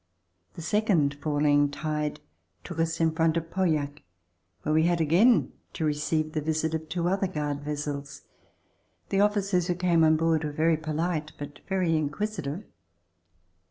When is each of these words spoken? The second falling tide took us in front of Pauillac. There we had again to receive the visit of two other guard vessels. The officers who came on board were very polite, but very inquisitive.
The 0.55 0.63
second 0.63 1.13
falling 1.21 1.69
tide 1.69 2.21
took 2.63 2.79
us 2.79 2.99
in 2.99 3.11
front 3.11 3.37
of 3.37 3.51
Pauillac. 3.51 4.01
There 4.63 4.73
we 4.73 4.87
had 4.87 4.99
again 4.99 5.51
to 5.73 5.85
receive 5.85 6.31
the 6.31 6.41
visit 6.41 6.73
of 6.73 6.89
two 6.89 7.07
other 7.07 7.27
guard 7.27 7.61
vessels. 7.61 8.23
The 9.09 9.21
officers 9.21 9.67
who 9.67 9.75
came 9.75 10.03
on 10.03 10.17
board 10.17 10.43
were 10.43 10.51
very 10.51 10.75
polite, 10.77 11.33
but 11.37 11.59
very 11.69 11.95
inquisitive. 11.95 12.63